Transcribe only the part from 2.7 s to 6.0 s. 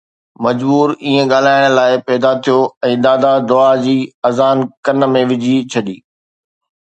۽ دادا دعا جي اذان ڪن ۾ وجهي ڇڏي